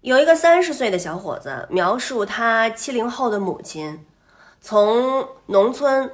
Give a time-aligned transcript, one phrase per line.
[0.00, 4.06] 有一个三十岁的小伙子描述他七零后的母亲，
[4.60, 6.08] 从农村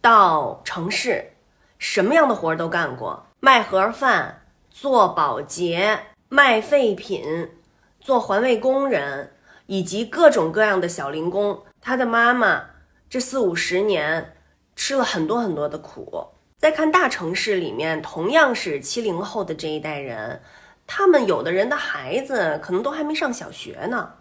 [0.00, 1.34] 到城市，
[1.78, 7.52] 什么样的活儿都干过，卖盒饭、做保洁、卖废品、
[8.00, 9.32] 做环卫工人，
[9.66, 11.62] 以及各种各样的小零工。
[11.80, 12.64] 他的妈妈
[13.08, 14.34] 这四五十年
[14.74, 16.26] 吃了很多很多的苦。
[16.58, 20.42] 再看大城市里面，同样是七零后的这一代人。
[20.90, 24.14] 他们有的人的孩子可能都还没上小学呢，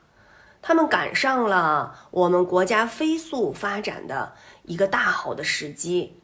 [0.61, 6.19] 他们赶上了我们国家飞速发展的一个大好的时机，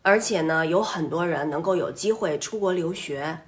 [0.00, 3.40] 而且呢，有很多人能够有机会出国留学，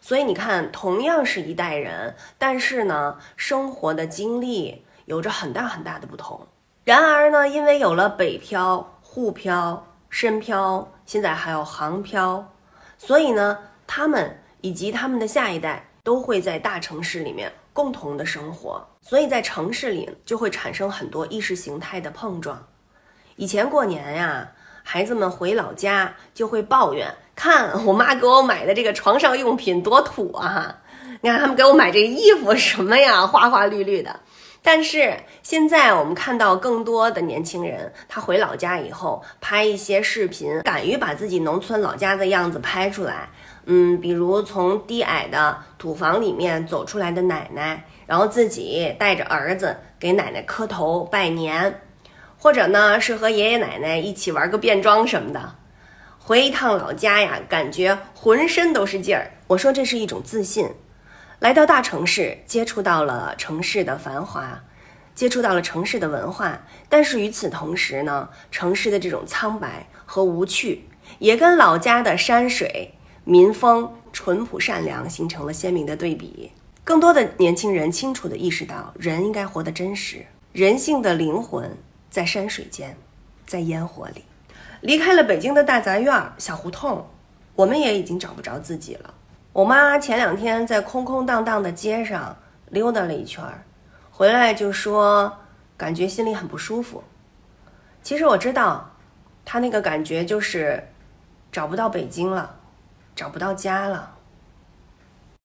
[0.00, 6.46] 所以你看，同样是一代人，但是呢，生活的经历有着很大很大的不同。
[6.84, 12.52] 然而呢，因为有了北漂、沪漂、深漂，现在还有杭漂，
[12.96, 15.86] 所以呢，他们以及他们的下一代。
[16.08, 22.66] 都会在大城市里面共同的生活，所以在城市里就会产生很多意识形态的碰撞。
[23.36, 24.50] 以前过年呀，
[24.82, 30.78] 孩子们回老家就会抱怨：“看我妈给我买的这个床上用品多土啊！
[31.20, 34.18] 你看他们给我买这衣服什么呀，花花绿绿的。”
[34.70, 43.30] 但是现在我们看到更多的年轻人，他回老家以后拍一些视频，敢于把自己农村老家的样子拍出来。
[43.64, 51.80] 嗯，比如从低矮的土房里面走出来的奶奶，然后自己带着儿子给奶奶磕头拜年，
[52.36, 55.54] 或者呢是和爷爷奶奶一起玩个变装什么的，
[56.18, 59.30] 回一趟老家呀，感觉浑身都是劲儿。
[59.46, 60.68] 我说这是一种自信。
[61.40, 64.60] 来到大城市，接触到了城市的繁华，
[65.14, 70.84] 接触到了城市的文化，但是与此同时呢，城市的这种苍白和无趣，
[71.20, 72.92] 也跟老家的山水。
[73.22, 76.50] 民风淳朴善良，形成了鲜明的对比。
[76.82, 81.76] 更多的年轻人清楚地意识到，人应该活得真实，人性的灵魂
[82.10, 82.96] 在山水间，
[83.46, 84.24] 在烟火里。
[84.80, 87.06] 离开了北京的大杂院、小胡同，
[87.54, 89.14] 我们也已经找不着自己了。
[89.52, 92.36] 我妈前两天在空空荡荡的街上
[92.68, 93.42] 溜达了一圈，
[94.10, 95.36] 回来就说
[95.76, 97.02] 感觉心里很不舒服。
[98.02, 98.90] 其实我知道，
[99.44, 100.86] 她那个感觉就是
[101.50, 102.56] 找不到北京了。
[103.16, 104.14] 找不到家了。